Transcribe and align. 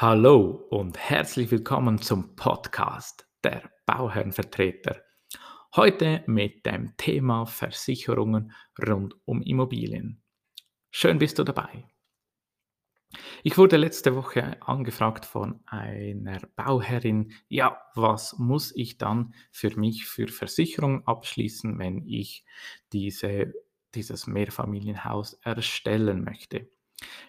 Hallo 0.00 0.64
und 0.70 0.96
herzlich 0.96 1.50
willkommen 1.50 2.00
zum 2.00 2.36
Podcast 2.36 3.26
der 3.42 3.68
Bauherrenvertreter. 3.84 5.02
Heute 5.74 6.22
mit 6.28 6.64
dem 6.64 6.96
Thema 6.96 7.46
Versicherungen 7.46 8.52
rund 8.80 9.16
um 9.24 9.42
Immobilien. 9.42 10.22
Schön 10.92 11.18
bist 11.18 11.40
du 11.40 11.42
dabei. 11.42 11.88
Ich 13.42 13.58
wurde 13.58 13.76
letzte 13.76 14.14
Woche 14.14 14.62
angefragt 14.62 15.26
von 15.26 15.64
einer 15.66 16.42
Bauherrin, 16.54 17.32
ja, 17.48 17.76
was 17.96 18.38
muss 18.38 18.72
ich 18.76 18.98
dann 18.98 19.34
für 19.50 19.76
mich 19.76 20.06
für 20.06 20.28
Versicherungen 20.28 21.04
abschließen, 21.08 21.76
wenn 21.80 22.06
ich 22.06 22.44
diese, 22.92 23.52
dieses 23.96 24.28
Mehrfamilienhaus 24.28 25.34
erstellen 25.42 26.22
möchte. 26.22 26.70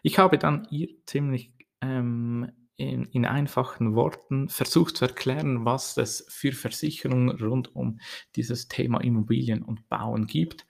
Ich 0.04 0.20
habe 0.20 0.38
dann 0.38 0.67
ihr 0.70 0.90
ziemlich 1.08 1.59
ähm, 1.82 2.52
in, 2.76 3.06
in, 3.06 3.26
einfachen 3.26 3.94
Worten 3.94 4.48
versucht 4.48 4.98
zu 4.98 5.06
erklären, 5.06 5.66
was 5.66 5.98
es 5.98 6.26
für 6.30 6.54
Versicherungen 6.54 7.30
rund 7.30 7.76
um 7.76 8.00
dieses 8.36 8.70
Thema 8.70 9.02
Immobilien 9.02 9.64
und 9.64 9.90
Bauen 9.90 10.28
gibt. 10.28 10.66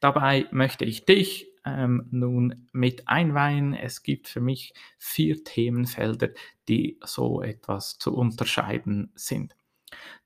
Dabei 0.00 0.46
möchte 0.50 0.84
ich 0.84 1.06
dich 1.06 1.48
ähm, 1.64 2.06
nun 2.10 2.68
mit 2.72 3.08
einweihen. 3.08 3.74
Es 3.74 4.02
gibt 4.02 4.28
für 4.28 4.40
mich 4.40 4.74
vier 4.98 5.42
Themenfelder, 5.42 6.30
die 6.68 6.98
so 7.04 7.40
etwas 7.40 7.98
zu 7.98 8.14
unterscheiden 8.14 9.10
sind. 9.14 9.56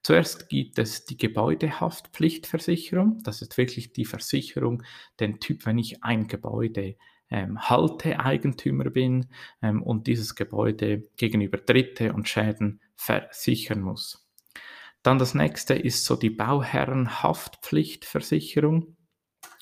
Zuerst 0.02 0.48
gibt 0.48 0.78
es 0.78 1.04
die 1.04 1.16
Gebäudehaftpflichtversicherung. 1.16 3.22
Das 3.22 3.42
ist 3.42 3.56
wirklich 3.58 3.92
die 3.92 4.06
Versicherung, 4.06 4.82
den 5.20 5.40
Typ, 5.40 5.66
wenn 5.66 5.78
ich 5.78 6.02
ein 6.02 6.28
Gebäude 6.28 6.96
ähm, 7.30 7.58
Halteeigentümer 7.60 8.90
bin 8.90 9.28
ähm, 9.62 9.82
und 9.82 10.06
dieses 10.06 10.34
Gebäude 10.34 11.08
gegenüber 11.16 11.56
Dritte 11.58 12.12
und 12.12 12.28
Schäden 12.28 12.80
versichern 12.96 13.80
muss. 13.80 14.28
Dann 15.02 15.18
das 15.18 15.34
nächste 15.34 15.74
ist 15.74 16.04
so 16.04 16.14
die 16.16 16.30
Bauherrenhaftpflichtversicherung. 16.30 18.96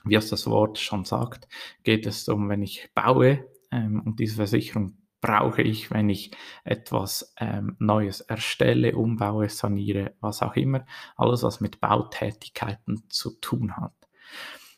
Wie 0.05 0.15
es 0.15 0.31
das 0.31 0.47
Wort 0.47 0.79
schon 0.79 1.05
sagt, 1.05 1.49
geht 1.83 2.07
es 2.07 2.29
um, 2.29 2.49
wenn 2.49 2.63
ich 2.63 2.89
baue 2.95 3.45
ähm, 3.71 4.01
und 4.05 4.21
diese 4.21 4.37
Versicherung 4.37 4.97
brauche 5.21 5.63
ich, 5.63 5.91
wenn 5.91 6.09
ich 6.09 6.31
etwas 6.65 7.35
ähm, 7.39 7.77
Neues 7.79 8.21
erstelle, 8.21 8.97
umbaue, 8.97 9.49
saniere, 9.49 10.15
was 10.21 10.43
auch 10.43 10.55
immer. 10.55 10.85
Alles, 11.17 11.43
was 11.43 11.61
mit 11.61 11.81
Bautätigkeiten 11.81 13.05
zu 13.09 13.39
tun 13.41 13.77
hat. 13.77 13.95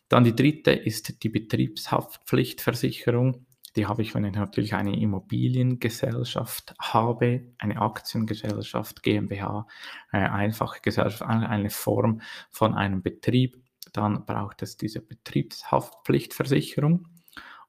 Dann 0.09 0.25
die 0.25 0.35
dritte 0.35 0.73
ist 0.73 1.23
die 1.23 1.29
Betriebshaftpflichtversicherung. 1.29 3.47
Die 3.77 3.87
habe 3.87 4.01
ich, 4.03 4.15
wenn 4.15 4.25
ich 4.25 4.35
natürlich 4.35 4.75
eine 4.75 4.99
Immobiliengesellschaft 4.99 6.75
habe, 6.81 7.53
eine 7.59 7.81
Aktiengesellschaft, 7.81 9.03
GmbH, 9.03 9.67
eine 10.11 10.33
einfache 10.33 10.81
Gesellschaft, 10.81 11.23
eine 11.23 11.69
Form 11.71 12.23
von 12.51 12.75
einem 12.75 13.03
Betrieb. 13.03 13.63
Dann 13.93 14.25
braucht 14.25 14.63
es 14.63 14.79
diese 14.79 15.01
Betriebshaftpflichtversicherung. 15.01 17.07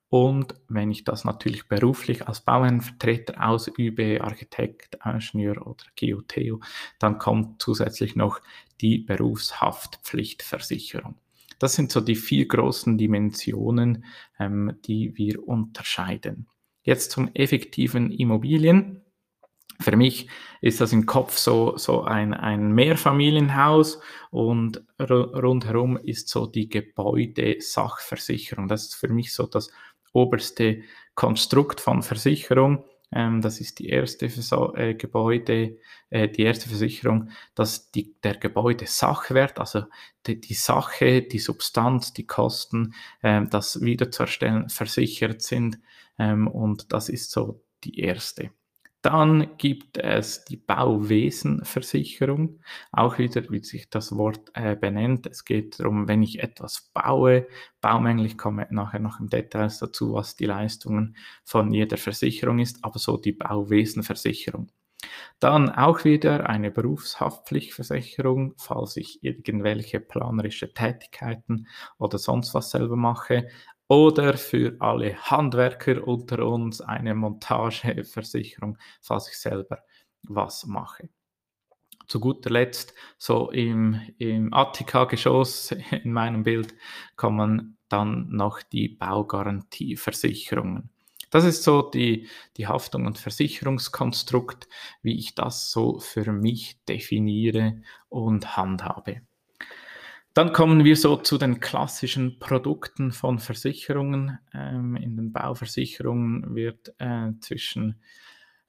Und 0.10 0.56
wenn 0.68 0.90
ich 0.90 1.04
das 1.04 1.26
natürlich 1.26 1.68
beruflich 1.68 2.28
als 2.28 2.42
Bauherrenvertreter 2.42 3.48
ausübe, 3.48 4.22
Architekt, 4.22 4.98
Ingenieur 5.06 5.68
oder 5.68 5.86
Geotheo, 5.96 6.60
dann 6.98 7.20
kommt 7.20 7.62
zusätzlich 7.62 8.16
noch 8.16 8.42
die 8.82 8.98
Berufshaftpflichtversicherung. 8.98 11.14
Das 11.60 11.74
sind 11.74 11.92
so 11.92 12.02
die 12.02 12.16
vier 12.16 12.48
großen 12.48 12.98
Dimensionen, 12.98 14.06
ähm, 14.40 14.80
die 14.86 15.16
wir 15.18 15.48
unterscheiden. 15.48 16.48
Jetzt 16.84 17.12
zum 17.12 17.30
effektiven 17.36 18.12
Immobilien. 18.12 19.04
Für 19.82 19.96
mich 19.96 20.28
ist 20.62 20.82
das 20.82 20.92
im 20.92 21.06
Kopf 21.06 21.38
so, 21.38 21.78
so 21.78 22.04
ein, 22.04 22.34
ein 22.34 22.74
Mehrfamilienhaus 22.74 24.02
und 24.30 24.84
rundherum 25.00 25.98
ist 25.98 26.28
so 26.28 26.48
die 26.48 26.68
Gebäudesachversicherung. 26.68 28.68
Das 28.68 28.84
ist 28.86 28.96
für 28.96 29.08
mich 29.08 29.34
so 29.34 29.46
das 29.46 29.72
oberste 30.12 30.82
Konstrukt 31.16 31.80
von 31.80 32.02
Versicherung. 32.02 32.84
Ähm, 33.12 33.42
das 33.42 33.60
ist 33.60 33.80
die 33.80 33.90
erste 33.90 34.30
Verso 34.30 34.76
äh, 34.76 34.94
Gebäude, 34.94 35.78
äh, 36.10 36.30
die 36.30 36.44
erste 36.44 36.70
Versicherung, 36.70 37.30
dass 37.56 37.92
die, 37.92 38.16
der 38.24 38.36
Gebäudesachwert, 38.36 39.60
also 39.60 39.84
die, 40.28 40.40
die, 40.40 40.54
Sache, 40.54 41.24
die 41.24 41.40
Substanz, 41.40 42.14
die 42.14 42.28
Kosten, 42.28 42.94
ähm, 43.24 43.50
das 43.50 43.82
wiederzuerstellen, 43.82 44.70
versichert 44.70 45.42
sind. 45.42 45.80
Ähm, 46.20 46.48
und 46.48 46.94
das 46.94 47.10
ist 47.10 47.32
so 47.32 47.64
die 47.84 48.00
erste. 48.00 48.52
Dann 49.02 49.56
gibt 49.58 49.98
es 49.98 50.44
die 50.44 50.58
Bauwesenversicherung, 50.58 52.60
auch 52.92 53.18
wieder, 53.18 53.50
wie 53.50 53.64
sich 53.64 53.90
das 53.90 54.18
Wort 54.18 54.52
äh, 54.56 54.76
benennt. 54.76 55.26
Es 55.26 55.46
geht 55.46 55.80
darum, 55.80 56.10
wenn 56.10 56.22
ich 56.22 56.44
etwas 56.44 56.92
baue, 56.94 57.48
Baumängel, 57.80 58.26
ich 58.26 58.38
komme 58.38 58.68
nachher 58.72 59.00
noch 59.00 59.22
im 59.22 59.30
Detail 59.30 59.72
dazu, 59.80 60.14
was 60.14 60.36
die 60.36 60.46
Leistungen 60.46 61.16
von 61.46 61.72
jeder 61.72 61.96
Versicherung 61.96 62.60
ist, 62.60 62.84
aber 62.84 63.00
so 63.00 63.16
die 63.16 63.32
Bauwesenversicherung. 63.32 64.70
Dann 65.40 65.70
auch 65.70 66.04
wieder 66.04 66.50
eine 66.50 66.70
Berufshaftpflichtversicherung, 66.70 68.56
falls 68.58 68.98
ich 68.98 69.24
irgendwelche 69.24 70.02
planerische 70.02 70.74
Tätigkeiten 70.74 71.68
oder 71.98 72.18
sonst 72.18 72.54
was 72.54 72.72
selber 72.72 72.98
mache 72.98 73.48
oder 73.90 74.38
für 74.38 74.78
alle 74.80 75.18
Handwerker 75.18 76.08
unter 76.08 76.46
uns 76.46 76.80
eine 76.80 77.16
Montageversicherung, 77.16 78.78
falls 79.02 79.30
ich 79.30 79.38
selber 79.38 79.84
was 80.24 80.66
mache. 80.66 81.10
Zu 82.08 82.20
guter 82.20 82.52
Letzt, 82.52 82.94
so 83.18 83.52
im, 83.52 84.00
im 84.20 84.54
Attika-Geschoss 84.54 85.72
in 86.04 86.14
meinem 86.14 86.44
Bild, 86.44 86.74
kommen 87.16 87.78
dann 87.90 88.30
noch 88.30 88.62
die 88.62 88.90
Baugarantieversicherungen. 88.90 90.92
Das 91.32 91.44
ist 91.44 91.64
so 91.64 91.82
die, 91.82 92.28
die 92.58 92.68
Haftung 92.68 93.06
und 93.06 93.18
Versicherungskonstrukt, 93.18 94.68
wie 95.02 95.18
ich 95.18 95.36
das 95.36 95.72
so 95.72 96.00
für 96.00 96.32
mich 96.32 96.84
definiere 96.86 97.82
und 98.08 98.58
handhabe. 98.58 99.22
Dann 100.34 100.54
kommen 100.54 100.86
wir 100.86 100.96
so 100.96 101.18
zu 101.18 101.38
den 101.38 101.60
klassischen 101.60 102.40
Produkten 102.40 103.12
von 103.12 103.40
Versicherungen. 103.40 104.40
Ähm, 104.54 104.96
in 104.96 105.18
den 105.18 105.34
Bauversicherungen 105.34 106.56
wird 106.56 106.94
äh, 107.00 107.34
zwischen 107.42 108.02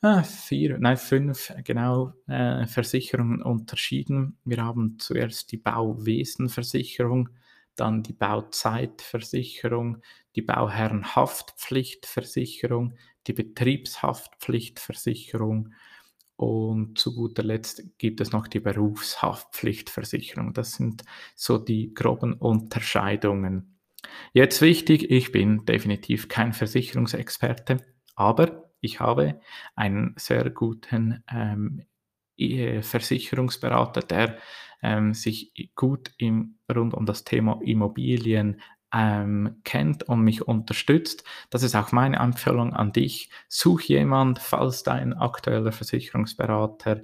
äh, 0.03 0.23
vier, 0.23 0.79
nein, 0.79 0.97
fünf 0.97 1.53
genau 1.63 2.15
äh, 2.27 2.67
Versicherungen 2.67 3.43
unterschieden. 3.43 4.39
Wir 4.45 4.65
haben 4.65 4.99
zuerst 4.99 5.53
die 5.53 5.59
Bauwesenversicherung, 5.59 7.29
dann 7.77 8.03
die 8.03 8.15
Bauzeitversicherung, 8.15 9.99
die 10.37 10.43
Bauherrenhaftpflichtversicherung, 10.43 12.95
die 13.27 13.35
Betriebshaftpflichtversicherung 13.35 15.75
und 16.41 16.97
zu 16.97 17.15
guter 17.15 17.43
Letzt 17.43 17.99
gibt 17.99 18.23
es 18.23 18.33
noch 18.33 18.49
die 18.49 18.61
Berufshaftpflichtversicherung. 18.61 20.55
Das 20.55 20.73
sind 20.73 21.05
so 21.35 21.59
die 21.59 21.93
groben 21.93 22.33
Unterscheidungen. 22.33 23.79
Jetzt 24.33 24.63
wichtig, 24.63 25.11
ich 25.11 25.33
bin 25.33 25.67
definitiv 25.67 26.29
kein 26.29 26.55
Versicherungsexperte, 26.55 27.85
aber 28.15 28.73
ich 28.81 29.01
habe 29.01 29.43
einen 29.77 30.15
sehr 30.17 30.49
guten 30.49 31.23
ähm, 31.31 31.83
Versicherungsberater, 32.39 34.01
der 34.01 34.39
ähm, 34.83 35.13
sich 35.13 35.53
gut 35.75 36.11
im, 36.17 36.57
rund 36.75 36.95
um 36.95 37.05
das 37.05 37.25
Thema 37.25 37.61
Immobilien 37.63 38.63
ähm, 38.93 39.61
kennt 39.65 40.05
und 40.05 40.23
mich 40.23 40.47
unterstützt. 40.47 41.25
Das 41.51 41.63
ist 41.63 41.75
auch 41.77 41.93
meine 41.93 42.19
Empfehlung 42.19 42.75
an 42.75 42.93
dich. 42.93 43.31
Such 43.49 43.83
jemand, 43.83 44.39
falls 44.39 44.83
dein 44.83 45.13
aktueller 45.13 45.73
Versicherungsberater 45.73 47.03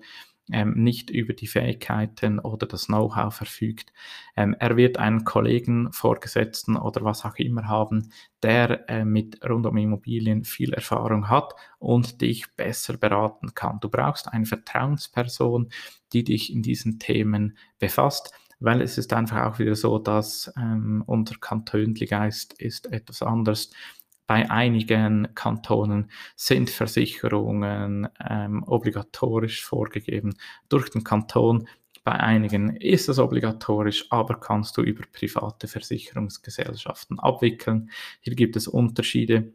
ähm, 0.52 0.74
nicht 0.74 1.10
über 1.10 1.32
die 1.32 1.46
Fähigkeiten 1.46 2.38
oder 2.38 2.66
das 2.66 2.86
Know-how 2.86 3.34
verfügt. 3.34 3.92
Ähm, 4.36 4.54
er 4.58 4.76
wird 4.76 4.98
einen 4.98 5.24
Kollegen, 5.24 5.92
Vorgesetzten 5.92 6.76
oder 6.76 7.04
was 7.04 7.24
auch 7.24 7.36
immer 7.36 7.66
haben, 7.66 8.12
der 8.42 8.88
äh, 8.88 9.04
mit 9.04 9.44
rund 9.44 9.66
um 9.66 9.76
Immobilien 9.76 10.44
viel 10.44 10.72
Erfahrung 10.72 11.28
hat 11.28 11.54
und 11.78 12.20
dich 12.20 12.44
besser 12.54 12.96
beraten 12.96 13.54
kann. 13.54 13.80
Du 13.80 13.88
brauchst 13.88 14.32
eine 14.32 14.46
Vertrauensperson, 14.46 15.70
die 16.12 16.22
dich 16.22 16.52
in 16.52 16.62
diesen 16.62 16.98
Themen 16.98 17.56
befasst 17.78 18.32
weil 18.61 18.81
es 18.81 18.99
ist 18.99 19.12
einfach 19.12 19.47
auch 19.47 19.58
wieder 19.58 19.75
so, 19.75 19.99
dass 19.99 20.53
ähm, 20.56 21.03
unser 21.06 21.37
Kantönligeist 21.37 22.55
ist 22.55 22.93
etwas 22.93 23.23
anders. 23.23 23.70
Bei 24.26 24.50
einigen 24.50 25.35
Kantonen 25.35 26.11
sind 26.35 26.70
Versicherungen 26.70 28.08
ähm, 28.29 28.62
obligatorisch 28.64 29.64
vorgegeben 29.64 30.35
durch 30.69 30.91
den 30.91 31.05
Kanton. 31.05 31.69
Bei 32.03 32.12
einigen 32.12 32.76
ist 32.76 33.08
es 33.08 33.19
obligatorisch, 33.19 34.06
aber 34.11 34.41
kannst 34.41 34.76
du 34.76 34.82
über 34.82 35.05
private 35.12 35.69
Versicherungsgesellschaften 35.69 37.19
abwickeln. 37.20 37.91
Hier 38.20 38.35
gibt 38.35 38.56
es 38.56 38.69
Unterschiede. 38.69 39.53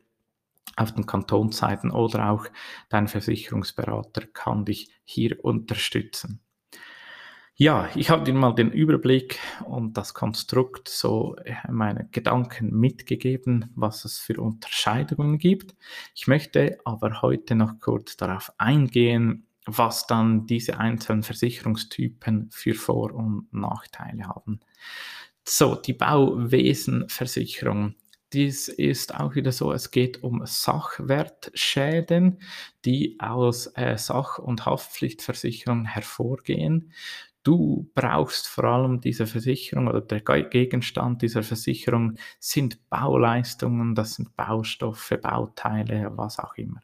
auf 0.77 0.93
den 0.93 1.05
Kantonsseiten 1.05 1.91
oder 1.91 2.31
auch 2.31 2.47
dein 2.89 3.07
Versicherungsberater 3.07 4.27
kann 4.27 4.65
dich 4.65 4.89
hier 5.03 5.43
unterstützen. 5.43 6.41
Ja, 7.61 7.89
ich 7.93 8.09
habe 8.09 8.23
dir 8.23 8.33
mal 8.33 8.55
den 8.55 8.71
Überblick 8.71 9.37
und 9.65 9.95
das 9.95 10.15
Konstrukt, 10.15 10.89
so 10.89 11.35
äh, 11.45 11.53
meine 11.69 12.07
Gedanken 12.11 12.71
mitgegeben, 12.71 13.69
was 13.75 14.03
es 14.03 14.17
für 14.17 14.41
Unterscheidungen 14.41 15.37
gibt. 15.37 15.75
Ich 16.15 16.25
möchte 16.25 16.79
aber 16.85 17.21
heute 17.21 17.53
noch 17.53 17.79
kurz 17.79 18.17
darauf 18.17 18.51
eingehen, 18.57 19.45
was 19.67 20.07
dann 20.07 20.47
diese 20.47 20.79
einzelnen 20.79 21.21
Versicherungstypen 21.21 22.49
für 22.49 22.73
Vor- 22.73 23.13
und 23.13 23.53
Nachteile 23.53 24.27
haben. 24.27 24.59
So, 25.47 25.75
die 25.75 25.93
Bauwesenversicherung. 25.93 27.93
Dies 28.33 28.69
ist 28.69 29.13
auch 29.13 29.35
wieder 29.35 29.51
so, 29.51 29.71
es 29.71 29.91
geht 29.91 30.23
um 30.23 30.43
Sachwertschäden, 30.45 32.41
die 32.85 33.17
aus 33.19 33.67
äh, 33.75 33.99
Sach- 33.99 34.39
und 34.39 34.65
Haftpflichtversicherung 34.65 35.85
hervorgehen. 35.85 36.91
Du 37.43 37.89
brauchst 37.95 38.47
vor 38.47 38.65
allem 38.65 39.01
diese 39.01 39.25
Versicherung 39.25 39.87
oder 39.87 40.01
der 40.01 40.21
Gegenstand 40.21 41.23
dieser 41.23 41.41
Versicherung 41.41 42.17
sind 42.39 42.87
Bauleistungen, 42.89 43.95
das 43.95 44.15
sind 44.15 44.35
Baustoffe, 44.35 45.17
Bauteile, 45.21 46.11
was 46.15 46.37
auch 46.37 46.55
immer. 46.55 46.81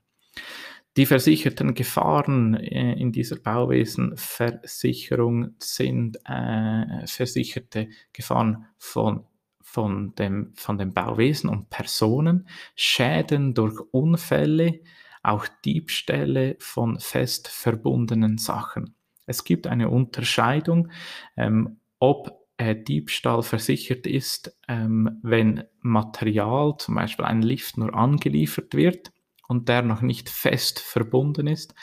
Die 0.97 1.05
versicherten 1.05 1.73
Gefahren 1.75 2.55
äh, 2.55 2.93
in 2.93 3.11
dieser 3.11 3.35
Bauwesenversicherung 3.35 5.51
sind 5.59 6.17
äh, 6.25 7.05
versicherte 7.05 7.89
Gefahren 8.13 8.65
von, 8.79 9.23
von, 9.61 10.15
dem, 10.15 10.53
von 10.55 10.79
dem 10.79 10.95
Bauwesen 10.95 11.51
und 11.51 11.69
Personen, 11.69 12.47
Schäden 12.75 13.53
durch 13.53 13.79
Unfälle, 13.91 14.79
auch 15.21 15.45
Diebstähle 15.65 16.55
von 16.57 16.99
fest 16.99 17.47
verbundenen 17.47 18.39
Sachen. 18.39 18.96
Es 19.27 19.43
gibt 19.43 19.67
eine 19.67 19.89
Unterscheidung, 19.89 20.89
ähm, 21.35 21.79
ob 21.99 22.47
äh, 22.57 22.75
Diebstahl 22.75 23.43
versichert 23.43 24.07
ist, 24.07 24.57
ähm, 24.67 25.19
wenn 25.21 25.63
Material, 25.81 26.75
zum 26.79 26.95
Beispiel 26.95 27.25
ein 27.25 27.43
Lift, 27.43 27.77
nur 27.77 27.93
angeliefert 27.93 28.73
wird 28.73 29.11
und 29.47 29.69
der 29.69 29.83
noch 29.83 30.01
nicht 30.01 30.29
fest 30.29 30.79
verbunden 30.79 31.47
ist, 31.47 31.75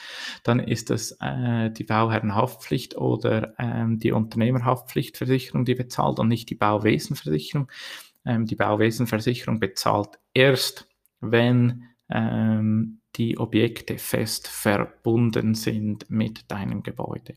dann 0.42 0.58
ist 0.58 0.90
es 0.90 1.16
äh, 1.20 1.70
die 1.70 1.84
Bauherrenhaftpflicht 1.84 2.96
oder 2.96 3.54
ähm, 3.58 3.98
die 3.98 4.12
Unternehmerhaftpflichtversicherung, 4.12 5.64
die 5.64 5.76
bezahlt 5.76 6.18
und 6.18 6.28
nicht 6.28 6.50
die 6.50 6.56
Bauwesenversicherung. 6.56 7.70
Ähm, 8.26 8.46
die 8.46 8.56
Bauwesenversicherung 8.56 9.60
bezahlt 9.60 10.18
erst, 10.32 10.88
wenn 11.20 11.84
ähm, 12.10 13.00
die 13.16 13.38
Objekte 13.38 13.98
fest 13.98 14.48
verbunden 14.48 15.54
sind 15.54 16.10
mit 16.10 16.50
deinem 16.50 16.82
Gebäude. 16.82 17.36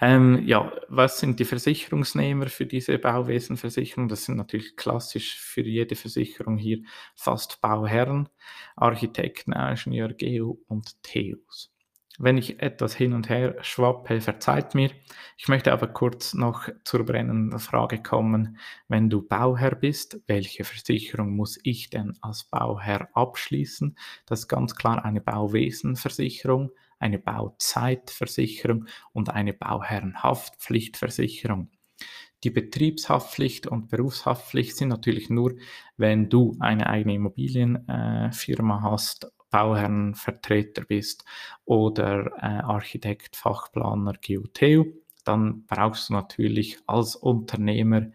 Ähm, 0.00 0.46
ja, 0.46 0.72
was 0.88 1.18
sind 1.18 1.40
die 1.40 1.44
Versicherungsnehmer 1.44 2.46
für 2.46 2.66
diese 2.66 2.98
Bauwesenversicherung? 2.98 4.08
Das 4.08 4.24
sind 4.24 4.36
natürlich 4.36 4.76
klassisch 4.76 5.38
für 5.38 5.62
jede 5.62 5.96
Versicherung 5.96 6.56
hier 6.56 6.82
fast 7.16 7.60
Bauherren, 7.60 8.28
Architekten, 8.76 9.52
Ingenieur, 9.52 10.12
Geo 10.12 10.60
und 10.68 11.02
Theos. 11.02 11.72
Wenn 12.20 12.36
ich 12.36 12.60
etwas 12.60 12.96
hin 12.96 13.12
und 13.12 13.28
her 13.28 13.54
schwappe, 13.62 14.20
verzeiht 14.20 14.74
mir. 14.74 14.90
Ich 15.36 15.46
möchte 15.46 15.72
aber 15.72 15.86
kurz 15.86 16.34
noch 16.34 16.68
zur 16.82 17.06
brennenden 17.06 17.60
Frage 17.60 18.02
kommen. 18.02 18.58
Wenn 18.88 19.08
du 19.08 19.22
Bauherr 19.22 19.76
bist, 19.76 20.20
welche 20.26 20.64
Versicherung 20.64 21.36
muss 21.36 21.60
ich 21.62 21.90
denn 21.90 22.18
als 22.20 22.42
Bauherr 22.42 23.08
abschließen? 23.12 23.96
Das 24.26 24.40
ist 24.40 24.48
ganz 24.48 24.74
klar 24.74 25.04
eine 25.04 25.20
Bauwesenversicherung, 25.20 26.72
eine 26.98 27.20
Bauzeitversicherung 27.20 28.86
und 29.12 29.30
eine 29.30 29.52
Bauherrenhaftpflichtversicherung. 29.52 31.70
Die 32.42 32.50
Betriebshaftpflicht 32.50 33.68
und 33.68 33.90
Berufshaftpflicht 33.90 34.76
sind 34.76 34.88
natürlich 34.88 35.30
nur, 35.30 35.54
wenn 35.96 36.28
du 36.28 36.56
eine 36.58 36.88
eigene 36.88 37.14
Immobilienfirma 37.14 38.82
hast, 38.82 39.32
Bauherrenvertreter 39.50 40.84
bist 40.84 41.24
oder 41.64 42.26
äh, 42.38 42.62
Architekt, 42.62 43.36
Fachplaner, 43.36 44.14
GUTU, 44.14 44.86
dann 45.24 45.64
brauchst 45.66 46.08
du 46.08 46.14
natürlich 46.14 46.78
als 46.86 47.16
Unternehmer 47.16 48.10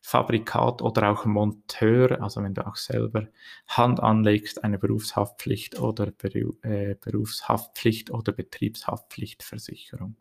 Fabrikat 0.00 0.80
oder 0.80 1.10
auch 1.10 1.26
Monteur, 1.26 2.22
also 2.22 2.42
wenn 2.42 2.54
du 2.54 2.66
auch 2.66 2.76
selber 2.76 3.28
Hand 3.66 4.00
anlegst, 4.00 4.64
eine 4.64 4.78
Berufshaftpflicht 4.78 5.78
oder 5.78 6.10
Beru 6.12 6.54
äh, 6.62 6.94
Berufshaftpflicht 6.94 8.10
oder 8.10 8.32
Betriebshaftpflichtversicherung. 8.32 10.16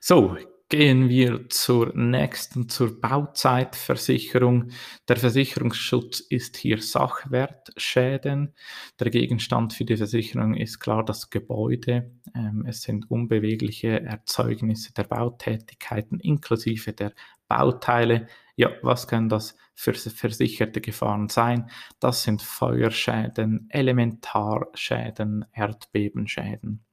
So, 0.00 0.36
gehen 0.76 1.08
wir 1.08 1.48
zur 1.50 1.94
nächsten, 1.94 2.68
zur 2.68 3.00
Bauzeitversicherung. 3.00 4.70
Der 5.06 5.16
Versicherungsschutz 5.16 6.18
ist 6.18 6.56
hier 6.56 6.82
Sachwertschäden. 6.82 8.54
Der 8.98 9.10
Gegenstand 9.10 9.72
für 9.72 9.84
die 9.84 9.96
Versicherung 9.96 10.54
ist 10.54 10.80
klar 10.80 11.04
das 11.04 11.30
Gebäude. 11.30 12.10
Ähm, 12.34 12.64
es 12.66 12.82
sind 12.82 13.08
unbewegliche 13.08 14.02
Erzeugnisse 14.02 14.92
der 14.92 15.04
Bautätigkeiten 15.04 16.18
inklusive 16.18 16.92
der 16.92 17.12
Bauteile. 17.46 18.26
Ja, 18.56 18.70
was 18.82 19.06
können 19.06 19.28
das 19.28 19.56
für 19.76 19.94
versicherte 19.94 20.80
Gefahren 20.80 21.28
sein? 21.28 21.70
Das 22.00 22.24
sind 22.24 22.42
Feuerschäden, 22.42 23.68
Elementarschäden, 23.70 25.44
Erdbebenschäden. 25.52 26.84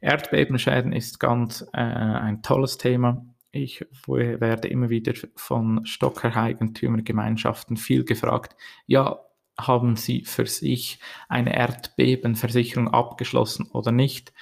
Erdbebenschäden 0.00 0.92
ist 0.92 1.20
ganz 1.20 1.66
äh, 1.72 1.80
ein 1.80 2.42
tolles 2.42 2.78
Thema. 2.78 3.24
Ich 3.50 3.84
werde 4.06 4.68
immer 4.68 4.90
wieder 4.90 5.14
von 5.34 5.84
Stocker-Eigentümergemeinschaften 5.86 7.76
viel 7.76 8.04
gefragt, 8.04 8.54
ja, 8.86 9.20
haben 9.58 9.96
Sie 9.96 10.24
für 10.24 10.46
sich 10.46 10.98
eine 11.28 11.56
Erdbebenversicherung 11.56 12.88
abgeschlossen 12.88 13.68
oder 13.72 13.90
nicht? 13.90 14.34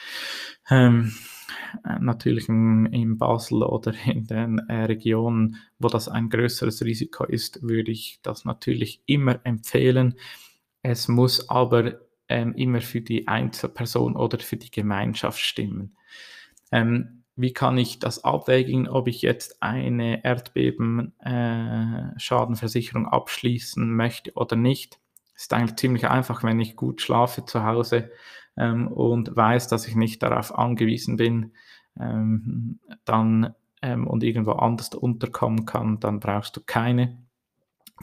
Ähm, 0.69 1.15
äh, 1.85 1.99
natürlich 2.01 2.49
in, 2.49 2.87
in, 2.87 3.19
Basel 3.19 3.63
oder 3.63 3.95
in 4.07 4.27
den 4.27 4.59
äh, 4.69 4.85
Regionen, 4.85 5.57
wo 5.79 5.89
das 5.89 6.09
ein 6.09 6.29
größeres 6.29 6.85
Risiko 6.85 7.25
ist, 7.25 7.63
würde 7.63 7.93
ich 7.93 8.21
das 8.23 8.45
natürlich 8.45 9.03
immer 9.07 9.41
empfehlen. 9.45 10.15
Es 10.83 11.09
muss 11.09 11.49
aber 11.49 12.01
ähm, 12.35 12.53
immer 12.55 12.81
für 12.81 13.01
die 13.01 13.29
Einzelperson 13.29 14.17
oder 14.17 14.41
für 14.41 14.57
die 14.57 14.73
Gemeinschaft 14.73 15.39
stimmen. 15.39 15.97
Ähm, 16.73 17.23
wie 17.37 17.53
kann 17.53 17.79
ich 17.79 18.01
das 18.01 18.25
abwägen, 18.25 18.89
ob 18.89 19.07
ich 19.07 19.23
jetzt 19.23 19.63
eine 19.63 20.25
Erdbebenschadenversicherung 20.25 23.07
äh, 23.07 23.11
abschließen 23.11 23.89
möchte 23.95 24.33
oder 24.35 24.57
nicht? 24.57 24.99
Ist 25.37 25.53
eigentlich 25.53 25.77
ziemlich 25.77 26.09
einfach, 26.09 26.43
wenn 26.43 26.59
ich 26.59 26.75
gut 26.75 27.03
schlafe 27.03 27.45
zu 27.45 27.63
Hause 27.63 28.11
ähm, 28.57 28.89
und 28.89 29.37
weiß, 29.37 29.69
dass 29.69 29.87
ich 29.87 29.95
nicht 29.95 30.25
darauf 30.25 30.59
angewiesen 30.59 31.17
bin, 31.17 31.53
ähm, 32.01 32.81
dann 33.05 33.55
ähm, 33.81 34.09
und 34.09 34.25
irgendwo 34.25 34.51
anders 34.53 34.89
unterkommen 34.89 35.67
kann, 35.67 36.01
dann 36.01 36.19
brauchst 36.19 36.57
du 36.57 36.63
keine. 36.67 37.17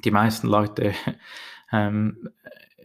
Die 0.05 0.11
meisten 0.11 0.47
Leute 0.47 0.93
ähm, 1.73 2.29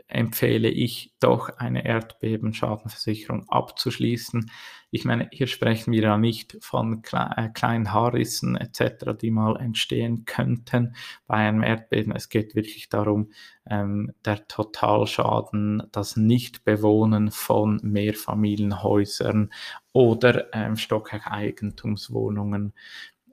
empfehle 0.08 0.68
ich 0.68 1.14
doch 1.20 1.48
eine 1.58 1.84
Erdbebenschadenversicherung 1.84 3.48
abzuschließen. 3.48 4.50
Ich 4.90 5.04
meine, 5.04 5.28
hier 5.32 5.46
sprechen 5.46 5.92
wir 5.92 6.02
ja 6.02 6.16
nicht 6.16 6.56
von 6.60 7.02
äh, 7.12 7.48
kleinen 7.50 7.92
Haarrissen 7.92 8.56
etc., 8.56 9.16
die 9.20 9.30
mal 9.30 9.56
entstehen 9.56 10.24
könnten 10.24 10.94
bei 11.26 11.36
einem 11.36 11.62
Erdbeben. 11.62 12.14
Es 12.14 12.28
geht 12.28 12.54
wirklich 12.54 12.88
darum, 12.88 13.30
ähm, 13.68 14.12
der 14.24 14.46
Totalschaden, 14.46 15.82
das 15.92 16.16
Nichtbewohnen 16.16 17.30
von 17.30 17.80
Mehrfamilienhäusern 17.82 19.50
oder 19.92 20.54
ähm, 20.54 20.76
Stockeigentumswohnungen 20.76 22.72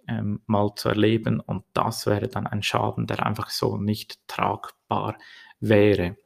ähm, 0.08 0.42
mal 0.48 0.74
zu 0.76 0.90
erleben. 0.90 1.40
Und 1.40 1.64
das 1.74 2.06
wäre 2.06 2.28
dann 2.28 2.48
ein 2.48 2.64
Schaden, 2.64 3.08
der 3.08 3.26
einfach 3.26 3.50
so 3.50 3.78
nicht 3.78 4.20
tragbar 4.28 5.18
wäre. 5.60 6.18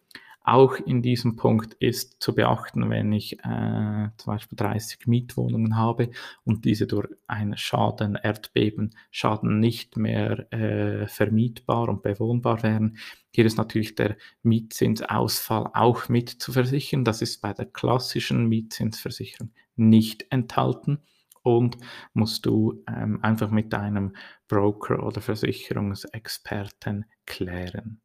Auch 0.47 0.75
in 0.75 1.01
diesem 1.01 1.35
Punkt 1.35 1.73
ist 1.73 2.23
zu 2.23 2.33
beachten, 2.33 2.89
wenn 2.89 3.11
ich 3.11 3.37
äh, 3.39 4.07
zum 4.15 4.33
Beispiel 4.33 4.55
30 4.55 5.05
Mietwohnungen 5.05 5.75
habe 5.75 6.11
und 6.45 6.63
diese 6.63 6.87
durch 6.87 7.09
einen 7.27 7.57
Schaden, 7.57 8.15
Erdbeben, 8.15 8.95
Schaden 9.11 9.59
nicht 9.59 9.97
mehr 9.97 10.49
äh, 10.53 11.05
vermietbar 11.07 11.89
und 11.89 12.01
bewohnbar 12.01 12.63
wären. 12.63 12.97
Hier 13.29 13.45
ist 13.45 13.57
natürlich 13.57 13.95
der 13.95 14.15
Mietzinsausfall 14.41 15.71
auch 15.73 16.07
mit 16.07 16.29
zu 16.29 16.53
versichern. 16.53 17.03
Das 17.03 17.21
ist 17.21 17.41
bei 17.41 17.51
der 17.51 17.65
klassischen 17.65 18.47
Mietzinsversicherung 18.47 19.51
nicht 19.75 20.27
enthalten 20.29 20.99
und 21.43 21.75
musst 22.13 22.45
du 22.45 22.85
ähm, 22.87 23.21
einfach 23.21 23.51
mit 23.51 23.73
deinem 23.73 24.15
Broker 24.47 25.03
oder 25.03 25.19
Versicherungsexperten 25.19 27.03
klären. 27.25 27.99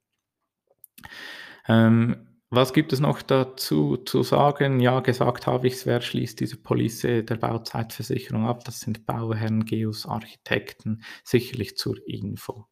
Ähm, 1.69 2.27
was 2.55 2.75
gibt 2.75 2.93
es 2.93 3.01
noch 3.01 3.23
dazu 3.23 3.97
zu 3.97 4.23
sagen? 4.23 4.79
Ja, 4.79 5.01
gesagt 5.01 5.47
habe 5.47 5.67
ich 5.67 5.73
es, 5.73 5.87
wer 5.87 6.03
schließt 6.03 6.39
diese 6.39 6.59
Police 6.59 7.01
der 7.01 7.37
Bauzeitversicherung 7.37 8.47
ab? 8.47 8.63
Das 8.65 8.81
sind 8.81 9.07
Bauherren, 9.07 9.65
Geos, 9.65 10.05
Architekten, 10.05 11.03
sicherlich 11.25 11.79
zur 11.79 11.97
Info. 12.07 12.67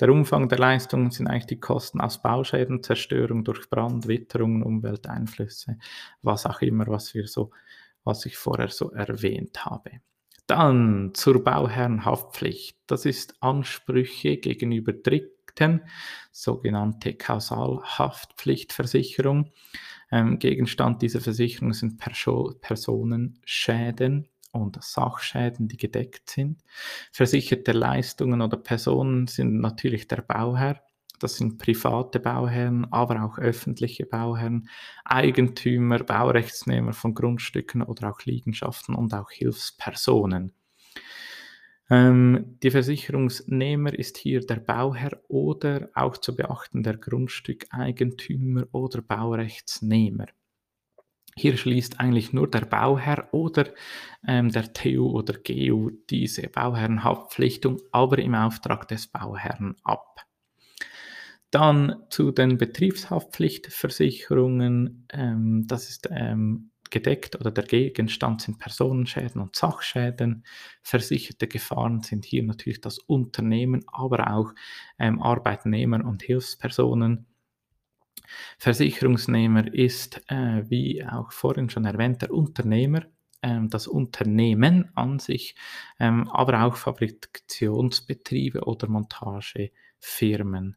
Der 0.00 0.10
Umfang 0.10 0.48
der 0.48 0.58
Leistungen 0.58 1.12
sind 1.12 1.28
eigentlich 1.28 1.46
die 1.46 1.60
Kosten 1.60 2.00
aus 2.00 2.20
Bauschäden, 2.20 2.82
Zerstörung 2.82 3.44
durch 3.44 3.70
Brand, 3.70 4.08
Witterungen, 4.08 4.64
Umwelteinflüsse, 4.64 5.78
was 6.22 6.44
auch 6.44 6.60
immer, 6.60 6.88
was 6.88 7.14
wir 7.14 7.28
so, 7.28 7.52
was 8.02 8.26
ich 8.26 8.36
vorher 8.36 8.70
so 8.70 8.90
erwähnt 8.90 9.64
habe. 9.64 10.00
Dann 10.48 11.12
zur 11.14 11.44
Bauherrenhaftpflicht. 11.44 12.76
Das 12.88 13.06
ist 13.06 13.40
Ansprüche 13.40 14.38
gegenüber 14.38 14.92
Dritten, 14.92 15.41
sogenannte 16.30 17.14
Kausalhaftpflichtversicherung. 17.14 19.50
Ähm, 20.10 20.38
Gegenstand 20.38 21.02
dieser 21.02 21.20
Versicherung 21.20 21.72
sind 21.72 21.98
Perso 21.98 22.54
Personenschäden 22.60 24.28
und 24.52 24.82
Sachschäden, 24.82 25.68
die 25.68 25.76
gedeckt 25.76 26.30
sind. 26.30 26.62
Versicherte 27.10 27.72
Leistungen 27.72 28.42
oder 28.42 28.58
Personen 28.58 29.26
sind 29.26 29.60
natürlich 29.60 30.08
der 30.08 30.22
Bauherr. 30.22 30.82
Das 31.18 31.36
sind 31.36 31.58
private 31.58 32.18
Bauherren, 32.18 32.92
aber 32.92 33.24
auch 33.24 33.38
öffentliche 33.38 34.06
Bauherren, 34.06 34.68
Eigentümer, 35.04 36.02
Baurechtsnehmer 36.02 36.92
von 36.92 37.14
Grundstücken 37.14 37.82
oder 37.82 38.10
auch 38.10 38.22
Liegenschaften 38.22 38.94
und 38.94 39.14
auch 39.14 39.30
Hilfspersonen. 39.30 40.52
Ähm, 41.92 42.56
die 42.62 42.70
Versicherungsnehmer 42.70 43.92
ist 43.92 44.16
hier 44.16 44.40
der 44.40 44.60
Bauherr 44.60 45.20
oder 45.28 45.90
auch 45.92 46.16
zu 46.16 46.34
beachten 46.34 46.82
der 46.82 46.96
Grundstückeigentümer 46.96 48.64
oder 48.72 49.02
Baurechtsnehmer. 49.02 50.24
Hier 51.36 51.58
schließt 51.58 52.00
eigentlich 52.00 52.32
nur 52.32 52.48
der 52.48 52.62
Bauherr 52.62 53.28
oder 53.32 53.68
ähm, 54.26 54.48
der 54.48 54.72
TU 54.72 55.10
oder 55.10 55.34
GU 55.34 55.90
diese 56.08 56.48
Bauherrenhaftpflichtung, 56.48 57.78
aber 57.90 58.20
im 58.20 58.34
Auftrag 58.34 58.88
des 58.88 59.08
Bauherrn 59.08 59.76
ab. 59.84 60.24
Dann 61.50 62.04
zu 62.08 62.32
den 62.32 62.56
Betriebshaftpflichtversicherungen. 62.56 65.06
Ähm, 65.12 65.66
das 65.66 65.90
ist 65.90 66.08
ähm, 66.10 66.71
gedeckt 66.92 67.34
oder 67.34 67.50
der 67.50 67.64
Gegenstand 67.64 68.42
sind 68.42 68.58
Personenschäden 68.58 69.40
und 69.40 69.56
Sachschäden. 69.56 70.44
Versicherte 70.82 71.48
Gefahren 71.48 72.02
sind 72.02 72.24
hier 72.24 72.44
natürlich 72.44 72.80
das 72.80 73.00
Unternehmen, 73.00 73.84
aber 73.88 74.32
auch 74.32 74.52
ähm, 75.00 75.20
Arbeitnehmer 75.20 76.04
und 76.04 76.22
Hilfspersonen. 76.22 77.26
Versicherungsnehmer 78.58 79.72
ist, 79.74 80.22
äh, 80.28 80.62
wie 80.68 81.04
auch 81.04 81.32
vorhin 81.32 81.68
schon 81.70 81.84
erwähnt, 81.84 82.22
der 82.22 82.32
Unternehmer, 82.32 83.02
ähm, 83.42 83.68
das 83.68 83.88
Unternehmen 83.88 84.90
an 84.94 85.18
sich, 85.18 85.56
ähm, 85.98 86.28
aber 86.30 86.62
auch 86.62 86.76
Fabrikationsbetriebe 86.76 88.60
oder 88.64 88.88
Montagefirmen. 88.88 90.76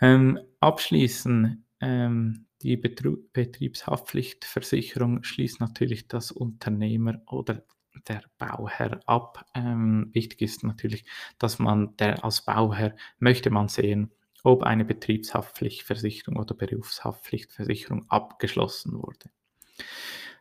Ähm, 0.00 0.40
abschließen, 0.60 1.64
ähm, 1.80 2.46
die 2.64 2.78
Betru 2.78 3.18
Betriebshaftpflichtversicherung 3.34 5.22
schließt 5.22 5.60
natürlich 5.60 6.08
das 6.08 6.32
Unternehmer 6.32 7.20
oder 7.26 7.62
der 8.08 8.22
Bauherr 8.38 9.00
ab. 9.06 9.44
Ähm, 9.54 10.10
wichtig 10.12 10.40
ist 10.42 10.64
natürlich, 10.64 11.04
dass 11.38 11.58
man 11.58 11.94
der 11.98 12.24
als 12.24 12.44
Bauherr 12.44 12.96
möchte 13.18 13.50
man 13.50 13.68
sehen, 13.68 14.10
ob 14.42 14.62
eine 14.62 14.84
Betriebshaftpflichtversicherung 14.84 16.38
oder 16.38 16.54
Berufshaftpflichtversicherung 16.54 18.06
abgeschlossen 18.08 18.94
wurde. 18.94 19.30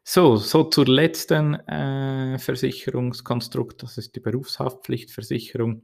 So, 0.05 0.37
so 0.37 0.63
zur 0.63 0.85
letzten 0.85 1.55
äh, 1.67 2.39
Versicherungskonstrukt, 2.39 3.83
das 3.83 3.97
ist 3.97 4.15
die 4.15 4.21
Berufshaftpflichtversicherung. 4.21 5.83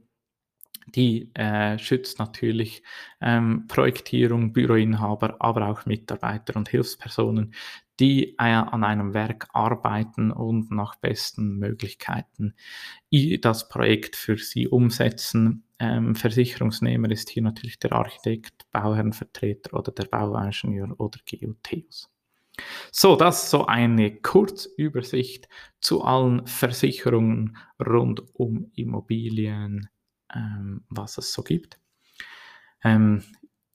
Die 0.94 1.30
äh, 1.34 1.78
schützt 1.78 2.18
natürlich 2.18 2.82
ähm, 3.20 3.66
Projektierung, 3.68 4.52
Büroinhaber, 4.52 5.36
aber 5.38 5.68
auch 5.68 5.86
Mitarbeiter 5.86 6.56
und 6.56 6.68
Hilfspersonen, 6.68 7.54
die 8.00 8.34
äh, 8.38 8.52
an 8.52 8.82
einem 8.82 9.14
Werk 9.14 9.48
arbeiten 9.52 10.32
und 10.32 10.70
nach 10.70 10.96
besten 10.96 11.58
Möglichkeiten 11.58 12.54
das 13.40 13.68
Projekt 13.68 14.16
für 14.16 14.38
sie 14.38 14.68
umsetzen. 14.68 15.64
Ähm, 15.78 16.14
Versicherungsnehmer 16.14 17.10
ist 17.10 17.30
hier 17.30 17.42
natürlich 17.42 17.78
der 17.78 17.92
Architekt, 17.92 18.66
Bauherrenvertreter 18.72 19.74
oder 19.78 19.92
der 19.92 20.04
Bauingenieur 20.04 20.98
oder 20.98 21.18
GUTs. 21.28 22.10
So, 22.90 23.16
das 23.16 23.44
ist 23.44 23.50
so 23.50 23.66
eine 23.66 24.16
Kurzübersicht 24.16 25.48
zu 25.80 26.02
allen 26.02 26.46
Versicherungen 26.46 27.56
rund 27.78 28.22
um 28.34 28.70
Immobilien, 28.74 29.88
ähm, 30.34 30.84
was 30.88 31.18
es 31.18 31.32
so 31.32 31.42
gibt. 31.42 31.78
Ähm, 32.82 33.22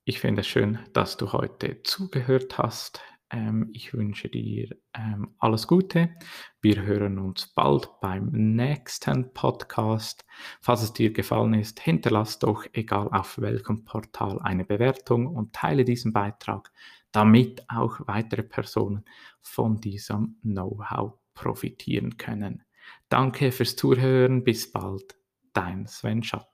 ich 0.04 0.20
finde 0.20 0.42
es 0.42 0.48
schön, 0.48 0.80
dass 0.94 1.18
du 1.18 1.34
heute 1.34 1.82
zugehört 1.84 2.58
hast. 2.58 3.02
Ähm, 3.32 3.70
ich 3.74 3.94
wünsche 3.94 4.30
dir 4.30 4.70
ähm, 4.94 5.36
alles 5.40 5.68
Gute. 5.68 6.12
Wir 6.62 6.84
hören 6.84 7.18
uns 7.18 7.48
bald 7.48 7.90
beim 8.02 8.30
nächsten 8.32 9.34
Podcast. 9.34 10.26
Falls 10.62 10.84
es 10.84 10.94
dir 10.94 11.12
gefallen 11.12 11.56
ist, 11.56 11.80
hinterlass 11.80 12.40
doch, 12.40 12.66
egal 12.74 13.10
auf 13.12 13.40
welchem 13.40 13.84
Portal, 13.84 14.40
eine 14.42 14.64
Bewertung 14.64 15.28
und 15.28 15.54
teile 15.54 15.86
diesen 15.86 16.14
Beitrag, 16.14 16.72
damit 17.12 17.64
auch 17.68 18.00
weitere 18.06 18.44
Personen 18.44 19.06
von 19.42 19.82
diesem 19.82 20.38
Know-how 20.44 21.14
profitieren 21.34 22.18
können. 22.18 22.64
Danke 23.10 23.52
fürs 23.52 23.76
Zuhören. 23.76 24.44
Bis 24.44 24.72
bald 24.72 25.25
dein 25.56 25.88
Sven 25.88 26.22
Schott. 26.22 26.48